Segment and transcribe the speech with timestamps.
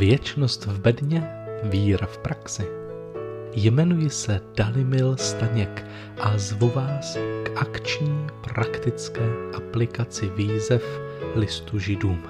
[0.00, 1.30] Věčnost v bedně,
[1.64, 2.66] víra v praxi.
[3.54, 5.86] Jmenuji se Dalimil Staněk
[6.20, 11.00] a zvu vás k akční praktické aplikaci výzev
[11.34, 12.22] listu židům.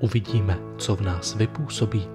[0.00, 2.08] Uvidíme, co v nás vypůsobí,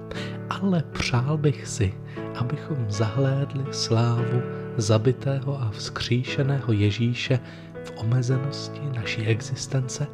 [0.49, 1.93] ale přál bych si,
[2.35, 4.41] abychom zahlédli slávu
[4.77, 7.39] zabitého a vzkříšeného Ježíše
[7.83, 10.07] v omezenosti naší existence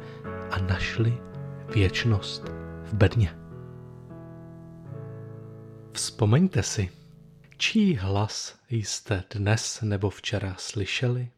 [0.50, 1.18] a našli
[1.74, 2.52] věčnost
[2.84, 3.45] v bedně.
[5.96, 6.90] Vzpomeňte si,
[7.56, 11.30] čí hlas jste dnes nebo včera slyšeli?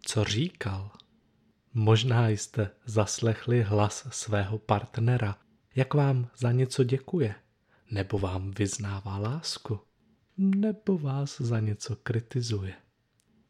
[0.00, 0.90] Co říkal?
[1.74, 5.38] Možná jste zaslechli hlas svého partnera,
[5.74, 7.34] jak vám za něco děkuje,
[7.90, 9.80] nebo vám vyznává lásku,
[10.36, 12.74] nebo vás za něco kritizuje.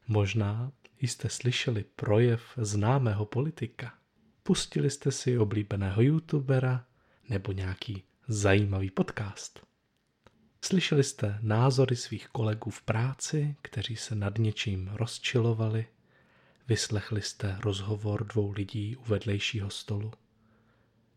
[0.09, 3.95] Možná jste slyšeli projev známého politika.
[4.43, 6.87] Pustili jste si oblíbeného youtubera
[7.29, 9.68] nebo nějaký zajímavý podcast.
[10.61, 15.87] Slyšeli jste názory svých kolegů v práci, kteří se nad něčím rozčilovali.
[16.69, 20.13] Vyslechli jste rozhovor dvou lidí u vedlejšího stolu.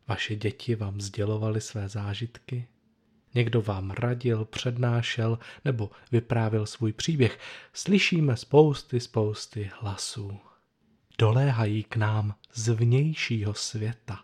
[0.08, 2.68] Vaše děti vám sdělovaly své zážitky.
[3.34, 7.40] Někdo vám radil, přednášel nebo vyprávěl svůj příběh.
[7.74, 10.40] Slyšíme spousty, spousty hlasů.
[11.18, 14.24] Doléhají k nám z vnějšího světa.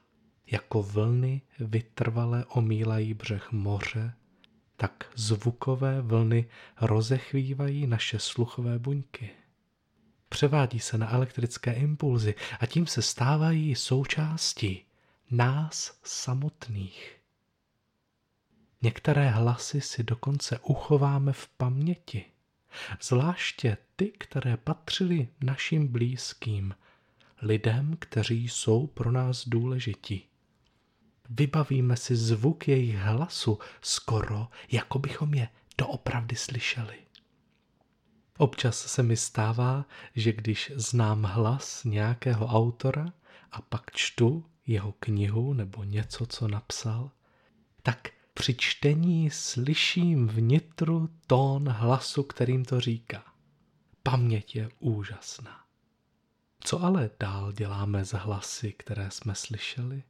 [0.52, 4.14] Jako vlny vytrvale omílají břeh moře
[4.78, 6.50] tak zvukové vlny
[6.82, 9.30] rozechvívají naše sluchové buňky.
[10.30, 14.86] Převádí se na elektrické impulzy a tím se stávají součástí
[15.32, 17.18] nás samotných.
[18.82, 22.26] Některé hlasy si dokonce uchováme v paměti,
[23.02, 26.76] zvláště ty, které patřily našim blízkým,
[27.42, 30.28] lidem, kteří jsou pro nás důležití.
[31.30, 36.96] Vybavíme si zvuk jejich hlasu skoro, jako bychom je doopravdy slyšeli.
[38.38, 39.86] Občas se mi stává,
[40.16, 43.14] že když znám hlas nějakého autora
[43.52, 47.12] a pak čtu jeho knihu nebo něco, co napsal,
[47.84, 53.24] tak při čtení slyším vnitru tón hlasu, kterým to říká.
[54.04, 55.64] Paměť je úžasná.
[56.60, 60.04] Co ale dál děláme z hlasy, které jsme slyšeli?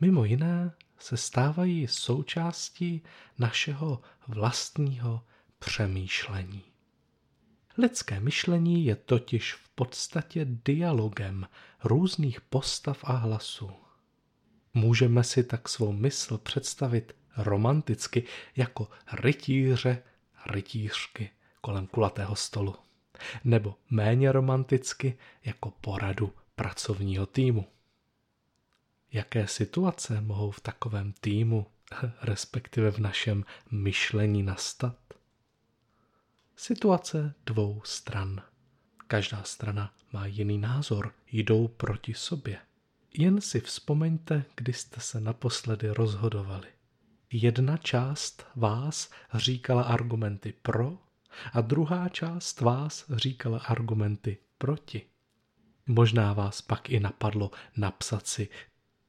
[0.00, 3.02] Mimo jiné se stávají součástí
[3.38, 5.24] našeho vlastního
[5.58, 6.62] přemýšlení.
[7.78, 11.46] Lidské myšlení je totiž v podstatě dialogem
[11.84, 13.70] různých postav a hlasů.
[14.74, 18.24] Můžeme si tak svou mysl představit romanticky
[18.56, 20.02] jako rytíře,
[20.46, 21.30] rytířky
[21.60, 22.74] kolem kulatého stolu,
[23.44, 27.66] nebo méně romanticky jako poradu pracovního týmu.
[29.12, 31.66] Jaké situace mohou v takovém týmu,
[32.22, 34.96] respektive v našem myšlení nastat?
[36.56, 38.42] Situace dvou stran.
[39.06, 42.58] Každá strana má jiný názor, jdou proti sobě.
[43.18, 46.68] Jen si vzpomeňte, kdy jste se naposledy rozhodovali.
[47.32, 50.98] Jedna část vás říkala argumenty pro
[51.52, 55.06] a druhá část vás říkala argumenty proti.
[55.86, 58.48] Možná vás pak i napadlo napsat si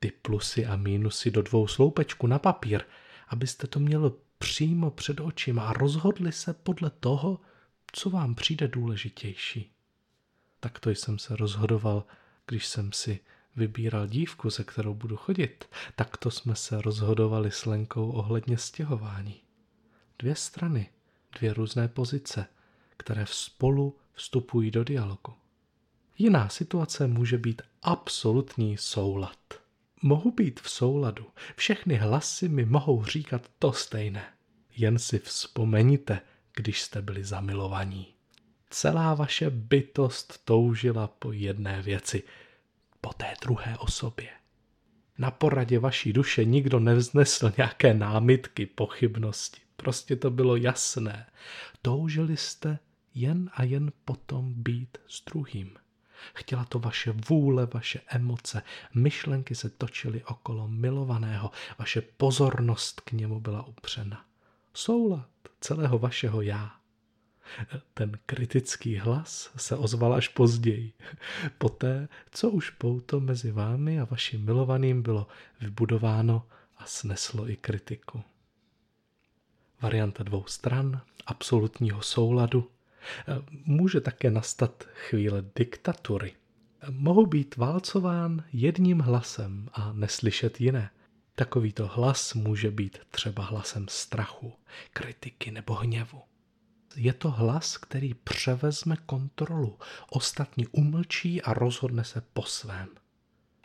[0.01, 2.81] ty plusy a mínusy do dvou sloupečků na papír,
[3.28, 7.39] abyste to měli přímo před očima a rozhodli se podle toho,
[7.91, 9.72] co vám přijde důležitější.
[10.59, 12.03] Takto jsem se rozhodoval,
[12.47, 13.19] když jsem si
[13.56, 15.66] vybíral dívku, se kterou budu chodit.
[15.95, 19.41] Takto jsme se rozhodovali s Lenkou ohledně stěhování.
[20.19, 20.90] Dvě strany,
[21.40, 22.45] dvě různé pozice,
[22.97, 25.34] které spolu vstupují do dialogu.
[26.17, 29.60] Jiná situace může být absolutní soulad
[30.01, 31.25] mohu být v souladu.
[31.56, 34.25] Všechny hlasy mi mohou říkat to stejné.
[34.75, 36.22] Jen si vzpomeňte,
[36.56, 38.13] když jste byli zamilovaní.
[38.69, 42.23] Celá vaše bytost toužila po jedné věci,
[43.01, 44.29] po té druhé osobě.
[45.17, 49.61] Na poradě vaší duše nikdo nevznesl nějaké námitky, pochybnosti.
[49.75, 51.29] Prostě to bylo jasné.
[51.81, 52.79] Toužili jste
[53.14, 55.75] jen a jen potom být s druhým.
[56.34, 58.64] Chtěla to vaše vůle, vaše emoce,
[58.94, 64.26] myšlenky se točily okolo milovaného, vaše pozornost k němu byla upřena.
[64.73, 65.29] Soulad
[65.62, 66.76] celého vašeho já.
[67.94, 70.94] Ten kritický hlas se ozval až později,
[71.58, 75.28] poté, co už pouto mezi vámi a vaším milovaným bylo
[75.59, 76.47] vybudováno
[76.78, 78.23] a sneslo i kritiku.
[79.82, 82.70] Varianta dvou stran, absolutního souladu,
[83.65, 86.33] Může také nastat chvíle diktatury.
[86.89, 90.89] Mohou být válcován jedním hlasem a neslyšet jiné.
[91.35, 94.53] Takovýto hlas může být třeba hlasem strachu,
[94.93, 96.21] kritiky nebo hněvu.
[96.95, 102.89] Je to hlas, který převezme kontrolu, ostatní umlčí a rozhodne se po svém.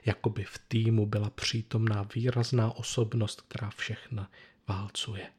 [0.07, 4.31] Jakoby v týmu byla přítomná výrazná osobnost, která všechna
[4.69, 5.31] válcuje.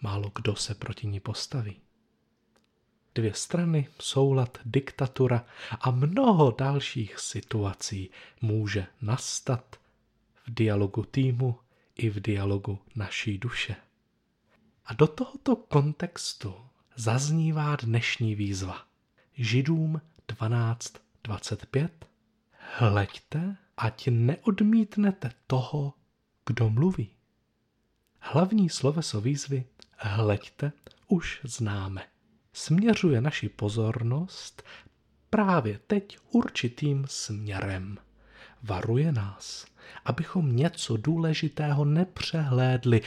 [0.00, 1.80] Málo kdo se proti ní postaví.
[3.18, 5.44] Dvě strany, soulad, diktatura
[5.80, 8.10] a mnoho dalších situací
[8.40, 9.76] může nastat
[10.46, 11.58] v dialogu týmu
[11.96, 13.76] i v dialogu naší duše.
[14.84, 16.54] A do tohoto kontextu
[16.96, 18.82] zaznívá dnešní výzva.
[19.34, 21.88] Židům 12.25
[22.78, 25.94] Hleďte, ať neodmítnete toho,
[26.46, 27.10] kdo mluví.
[28.18, 29.64] Hlavní sloveso výzvy
[29.96, 30.72] hleďte
[31.08, 32.06] už známe.
[32.52, 34.62] Směřuje naši pozornost
[35.30, 37.98] právě teď určitým směrem.
[38.62, 39.66] Varuje nás,
[40.04, 43.02] abychom něco důležitého nepřehlédli,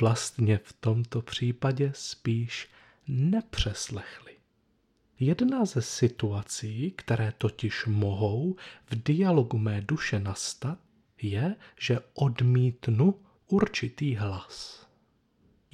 [0.00, 2.68] vlastně v tomto případě spíš
[3.08, 4.34] nepřeslechli.
[5.20, 8.56] Jedna ze situací, které totiž mohou
[8.86, 10.78] v dialogu mé duše nastat,
[11.22, 14.86] je, že odmítnu určitý hlas.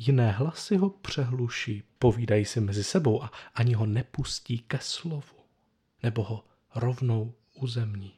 [0.03, 5.37] Jiné hlasy ho přehluší, povídají si mezi sebou a ani ho nepustí ke slovu,
[6.03, 6.45] nebo ho
[6.75, 8.13] rovnou uzemní.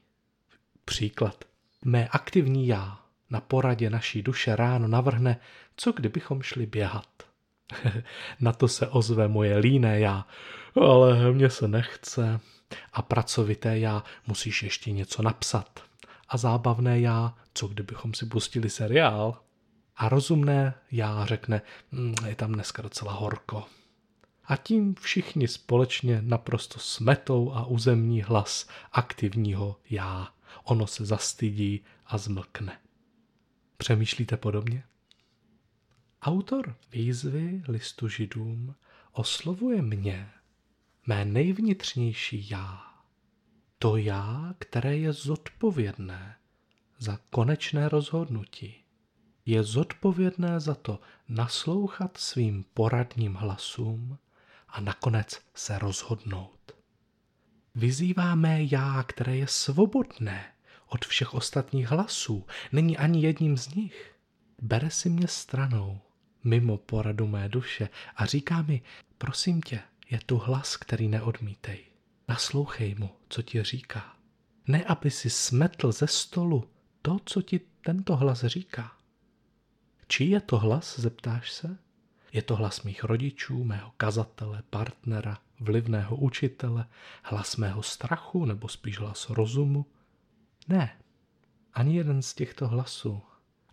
[0.85, 1.45] Příklad.
[1.85, 3.01] Mé aktivní já
[3.31, 5.41] na poradě naší duše ráno navrhne,
[5.77, 7.23] co kdybychom šli běhat.
[8.41, 10.27] na to se ozve moje líné já,
[10.81, 12.41] ale mně se nechce.
[12.93, 15.85] A pracovité já musíš ještě něco napsat.
[16.29, 19.41] A zábavné já, co kdybychom si pustili seriál?
[19.97, 21.63] A rozumné já řekne,
[21.93, 23.65] hm, je tam dneska docela horko.
[24.45, 30.29] A tím všichni společně naprosto smetou a uzemní hlas aktivního já.
[30.65, 32.79] Ono se zastydí a zmlkne.
[33.77, 34.85] Přemýšlíte podobně?
[36.23, 38.75] Autor výzvy listu židům
[39.13, 40.31] oslovuje mě,
[41.07, 42.83] mé nejvnitřnější já.
[43.79, 46.37] To já, které je zodpovědné
[46.99, 48.82] za konečné rozhodnutí.
[49.47, 54.19] Je zodpovědné za to naslouchat svým poradním hlasům
[54.69, 56.73] a nakonec se rozhodnout.
[57.75, 60.53] Vyzývá mé já, které je svobodné
[60.87, 64.15] od všech ostatních hlasů, není ani jedním z nich.
[64.63, 66.01] Bere si mě stranou,
[66.45, 68.83] mimo poradu mé duše a říká mi,
[69.19, 69.81] prosím tě,
[70.11, 71.85] je tu hlas, který neodmítej.
[72.29, 74.17] Naslouchej mu, co ti říká.
[74.67, 76.71] Ne, aby si smetl ze stolu
[77.03, 78.97] to, co ti tento hlas říká.
[80.09, 81.79] Čí je to hlas, zeptáš se?
[82.33, 86.87] Je to hlas mých rodičů, mého kazatele, partnera, vlivného učitele,
[87.23, 89.87] hlas mého strachu nebo spíš hlas rozumu?
[90.69, 90.99] Ne,
[91.75, 93.23] ani jeden z těchto hlasů.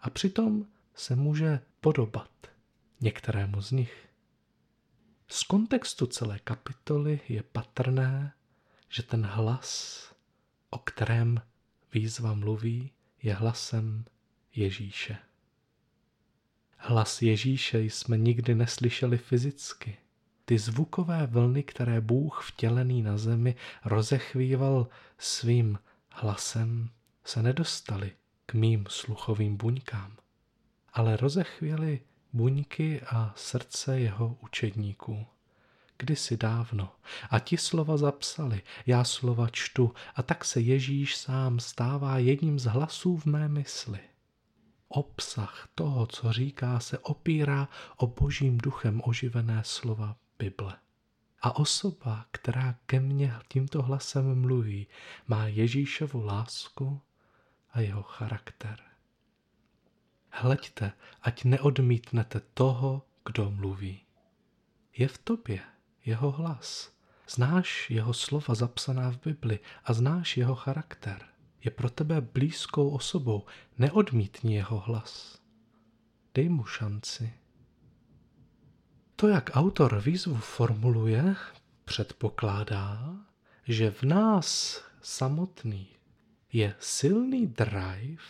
[0.02, 0.66] A přitom
[0.96, 2.30] se může podobat
[3.02, 4.10] některému z nich.
[5.28, 8.34] Z kontextu celé kapitoly je patrné,
[8.90, 10.04] že ten hlas,
[10.70, 11.42] o kterém
[11.94, 12.92] výzva mluví,
[13.24, 14.06] je hlasem
[14.56, 15.18] Ježíše.
[16.82, 19.98] Hlas Ježíše jsme nikdy neslyšeli fyzicky.
[20.46, 23.56] Ty zvukové vlny, které Bůh vtělený na zemi
[23.86, 24.88] rozechvíval
[25.18, 25.80] svým
[26.10, 26.90] hlasem,
[27.24, 28.12] se nedostaly
[28.46, 30.18] k mým sluchovým buňkám,
[30.94, 32.02] ale rozechvěly
[32.34, 35.26] buňky a srdce jeho učedníků.
[35.98, 36.92] Kdysi dávno.
[37.30, 42.66] A ti slova zapsali, já slova čtu a tak se Ježíš sám stává jedním z
[42.66, 44.00] hlasů v mé mysli.
[44.90, 50.78] Obsah toho, co říká, se opírá o božím duchem oživené slova Bible.
[51.42, 54.88] A osoba, která ke mně tímto hlasem mluví,
[55.28, 57.02] má Ježíšovu lásku
[57.72, 58.80] a jeho charakter.
[60.32, 60.92] Hleďte,
[61.22, 64.02] ať neodmítnete toho, kdo mluví.
[64.98, 65.62] Je v tobě
[66.06, 66.94] jeho hlas.
[67.30, 71.26] Znáš jeho slova zapsaná v Bibli a znáš jeho charakter.
[71.64, 73.46] Je pro tebe blízkou osobou.
[73.78, 75.42] Neodmítni jeho hlas.
[76.34, 77.34] Dej mu šanci.
[79.16, 81.36] To, jak autor výzvu formuluje,
[81.86, 83.16] předpokládá,
[83.68, 86.00] že v nás samotných
[86.54, 88.24] je silný drive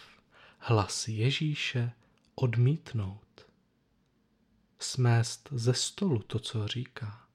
[0.58, 1.92] hlas Ježíše
[2.36, 3.48] odmítnout.
[4.80, 7.28] Smést ze stolu to, co říká.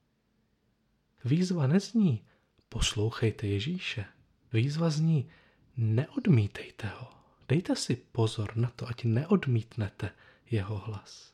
[1.25, 2.25] Výzva nezní
[2.69, 4.05] poslouchejte Ježíše.
[4.53, 5.29] Výzva zní
[5.77, 7.07] neodmítejte ho.
[7.49, 10.11] Dejte si pozor na to, ať neodmítnete
[10.51, 11.33] jeho hlas.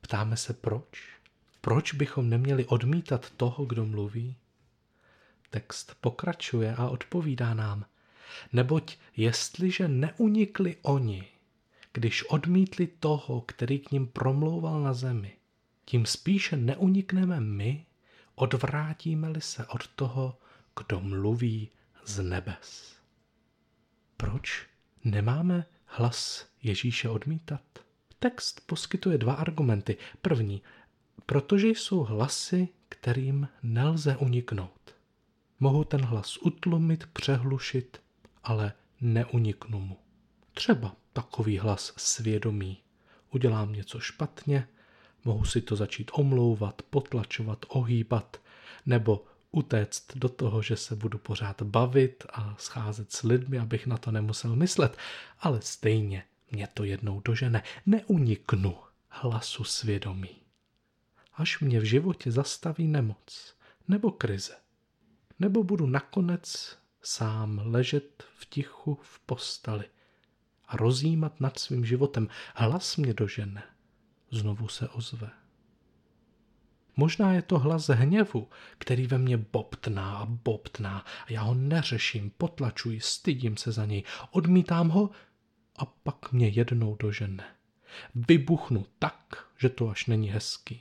[0.00, 1.18] Ptáme se proč?
[1.60, 4.36] Proč bychom neměli odmítat toho, kdo mluví?
[5.50, 7.84] Text pokračuje a odpovídá nám.
[8.52, 11.24] Neboť jestliže neunikli oni,
[11.92, 15.36] když odmítli toho, který k ním promlouval na zemi,
[15.84, 17.86] tím spíše neunikneme my,
[18.34, 20.38] odvrátíme-li se od toho,
[20.76, 21.70] kdo mluví
[22.08, 22.96] z nebes.
[24.16, 24.66] Proč
[25.04, 27.62] nemáme hlas Ježíše odmítat?
[28.18, 29.96] Text poskytuje dva argumenty.
[30.22, 30.62] První,
[31.26, 34.94] protože jsou hlasy, kterým nelze uniknout.
[35.60, 38.00] Mohu ten hlas utlumit, přehlušit,
[38.44, 39.96] ale neuniknu mu.
[40.54, 42.82] Třeba takový hlas svědomí.
[43.30, 44.68] Udělám něco špatně,
[45.24, 48.40] mohu si to začít omlouvat, potlačovat, ohýbat,
[48.86, 53.98] nebo utéct do toho, že se budu pořád bavit a scházet s lidmi, abych na
[53.98, 54.96] to nemusel myslet,
[55.40, 57.62] ale stejně mě to jednou dožene.
[57.86, 58.76] Neuniknu
[59.08, 60.36] hlasu svědomí.
[61.34, 63.54] Až mě v životě zastaví nemoc
[63.88, 64.56] nebo krize.
[65.38, 69.84] Nebo budu nakonec sám ležet v tichu v posteli
[70.68, 72.28] a rozjímat nad svým životem.
[72.54, 73.62] Hlas mě dožene.
[74.30, 75.30] Znovu se ozve.
[77.00, 82.30] Možná je to hlas hněvu, který ve mně bobtná a bobtná a já ho neřeším,
[82.30, 85.10] potlačuji, stydím se za něj, odmítám ho
[85.78, 87.44] a pak mě jednou dožene.
[88.14, 90.80] Vybuchnu tak, že to až není hezký.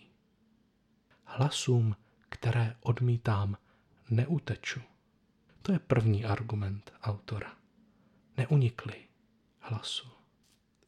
[1.23, 1.95] Hlasům,
[2.29, 3.57] které odmítám,
[4.09, 4.81] neuteču.
[5.61, 7.53] To je první argument autora.
[8.37, 8.95] Neunikli
[9.59, 10.07] hlasu.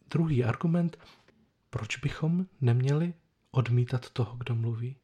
[0.09, 0.97] Druhý argument,
[1.69, 3.13] proč bychom neměli
[3.51, 4.95] odmítat toho, kdo mluví?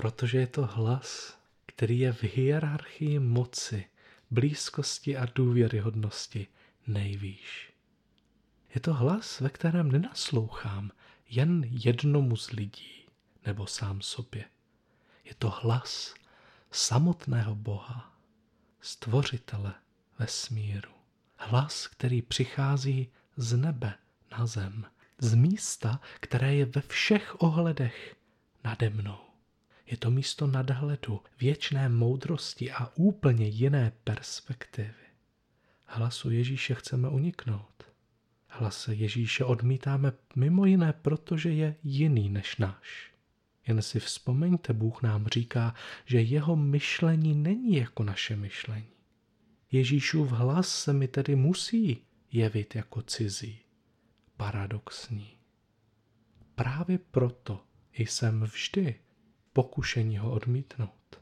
[0.00, 3.84] Protože je to hlas, který je v hierarchii moci,
[4.30, 6.46] blízkosti a důvěryhodnosti
[6.86, 7.72] nejvýš.
[8.74, 10.90] Je to hlas, ve kterém nenaslouchám
[11.28, 13.06] jen jednomu z lidí
[13.46, 14.44] nebo sám sobě.
[15.24, 16.14] Je to hlas
[16.70, 18.14] samotného Boha,
[18.80, 19.74] stvořitele
[20.18, 20.92] vesmíru.
[21.36, 23.94] Hlas, který přichází z nebe
[24.38, 24.86] na zem,
[25.18, 28.16] z místa, které je ve všech ohledech
[28.64, 29.29] nade mnou.
[29.90, 34.94] Je to místo nadhledu, věčné moudrosti a úplně jiné perspektivy.
[35.86, 37.84] Hlasu Ježíše chceme uniknout.
[38.48, 43.12] Hlas Ježíše odmítáme mimo jiné, protože je jiný než náš.
[43.66, 48.92] Jen si vzpomeňte, Bůh nám říká, že jeho myšlení není jako naše myšlení.
[49.72, 53.58] Ježíšův hlas se mi tedy musí jevit jako cizí,
[54.36, 55.30] paradoxní.
[56.54, 59.00] Právě proto jsem vždy
[59.52, 61.20] pokušení ho odmítnout.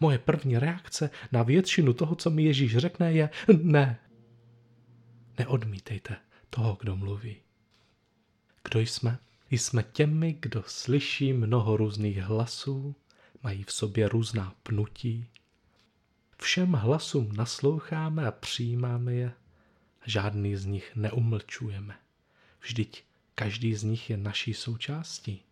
[0.00, 3.30] Moje první reakce na většinu toho, co mi Ježíš řekne, je
[3.62, 3.98] ne.
[5.38, 6.16] Neodmítejte
[6.50, 7.36] toho, kdo mluví.
[8.64, 9.18] Kdo jsme?
[9.50, 12.96] Jsme těmi, kdo slyší mnoho různých hlasů,
[13.42, 15.26] mají v sobě různá pnutí.
[16.38, 19.32] Všem hlasům nasloucháme a přijímáme je,
[20.06, 21.98] žádný z nich neumlčujeme.
[22.60, 25.42] Vždyť každý z nich je naší součástí.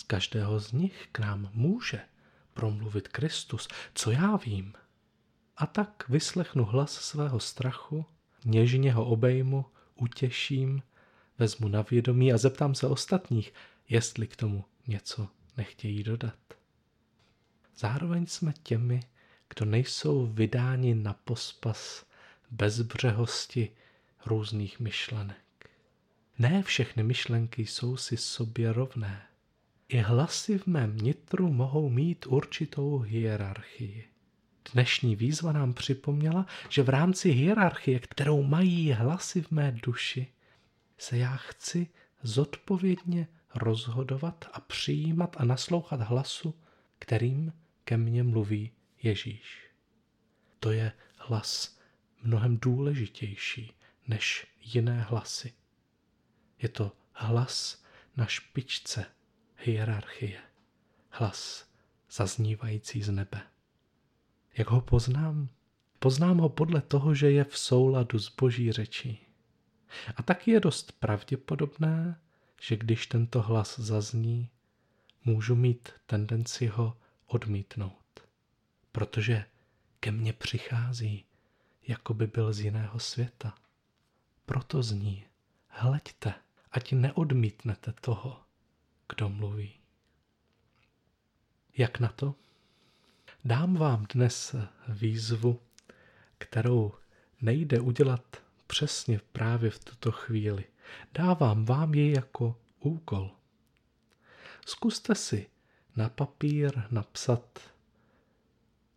[0.00, 2.00] Z každého z nich k nám může
[2.54, 4.72] promluvit Kristus, co já vím.
[5.56, 8.06] A tak vyslechnu hlas svého strachu,
[8.44, 9.64] něžně ho obejmu,
[9.94, 10.82] utěším,
[11.38, 13.54] vezmu na vědomí a zeptám se ostatních,
[13.88, 16.38] jestli k tomu něco nechtějí dodat.
[17.76, 19.00] Zároveň jsme těmi,
[19.54, 22.06] kdo nejsou vydáni na pospas
[22.50, 23.70] bezbřehosti
[24.26, 25.70] různých myšlenek.
[26.38, 29.29] Ne všechny myšlenky jsou si sobě rovné.
[29.92, 34.08] I hlasy v mém nitru mohou mít určitou hierarchii.
[34.72, 40.26] Dnešní výzva nám připomněla, že v rámci hierarchie, kterou mají hlasy v mé duši,
[40.98, 41.88] se já chci
[42.22, 46.54] zodpovědně rozhodovat a přijímat a naslouchat hlasu,
[46.98, 47.52] kterým
[47.84, 48.70] ke mně mluví
[49.02, 49.70] Ježíš.
[50.60, 51.78] To je hlas
[52.22, 53.72] mnohem důležitější
[54.08, 55.52] než jiné hlasy.
[56.62, 57.84] Je to hlas
[58.16, 59.06] na špičce
[59.62, 60.40] hierarchie.
[61.10, 61.68] Hlas
[62.10, 63.42] zaznívající z nebe.
[64.56, 65.48] Jak ho poznám?
[65.98, 69.26] Poznám ho podle toho, že je v souladu s boží řečí.
[70.16, 72.20] A taky je dost pravděpodobné,
[72.60, 74.50] že když tento hlas zazní,
[75.24, 78.20] můžu mít tendenci ho odmítnout,
[78.92, 79.44] protože
[80.00, 81.24] ke mně přichází,
[81.86, 83.54] jako by byl z jiného světa.
[84.46, 85.24] Proto zní,
[85.68, 86.34] hleďte,
[86.72, 88.40] ať neodmítnete toho,
[89.14, 89.72] kdo mluví.
[91.76, 92.34] Jak na to?
[93.44, 94.54] Dám vám dnes
[94.88, 95.60] výzvu,
[96.38, 96.92] kterou
[97.40, 98.36] nejde udělat
[98.66, 100.64] přesně právě v tuto chvíli.
[101.14, 103.30] Dávám vám ji jako úkol.
[104.66, 105.50] Zkuste si
[105.96, 107.60] na papír napsat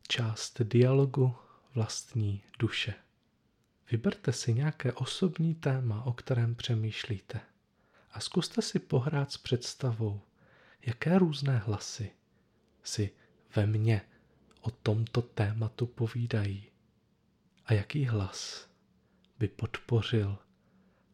[0.07, 1.35] část dialogu
[1.75, 2.93] vlastní duše.
[3.91, 7.52] Vyberte si nějaké osobní téma, o kterém přemýšlíte
[8.13, 10.21] a zkuste si pohrát s představou,
[10.81, 12.11] jaké různé hlasy
[12.83, 13.11] si
[13.55, 14.01] ve mně
[14.61, 16.71] o tomto tématu povídají
[17.65, 18.69] a jaký hlas
[19.39, 20.37] by podpořil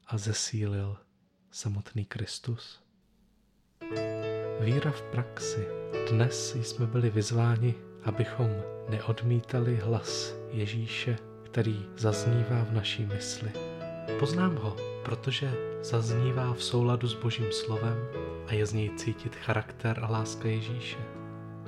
[0.08, 0.98] a zesílil
[1.52, 2.84] samotný Kristus.
[4.60, 5.68] Víra v praxi.
[6.12, 8.48] Dnes jsme byli vyzváni, abychom
[8.90, 13.52] neodmítali hlas Ježíše, který zaznívá v naší mysli.
[14.20, 17.98] Poznám ho, protože zaznívá v souladu s Božím slovem
[18.48, 20.98] a je z něj cítit charakter a láska Ježíše.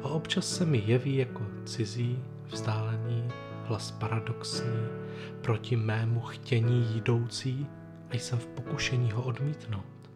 [0.04, 3.30] A občas se mi jeví jako cizí, vzdálený,
[3.64, 4.88] hlas paradoxní,
[5.42, 7.68] proti mému chtění jdoucí
[8.10, 10.12] a jsem v pokušení ho odmítnout.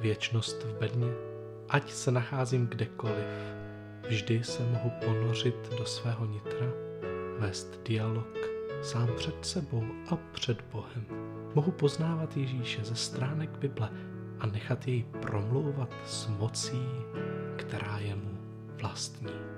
[0.00, 1.08] Věčnost v bedně,
[1.68, 3.26] ať se nacházím kdekoliv,
[4.08, 6.66] vždy se mohu ponořit do svého nitra,
[7.38, 8.36] vést dialog
[8.82, 11.25] sám před sebou a před Bohem.
[11.56, 13.90] Mohu poznávat Ježíše ze stránek Bible
[14.40, 16.82] a nechat jej promlouvat s mocí,
[17.56, 18.38] která je mu
[18.80, 19.55] vlastní.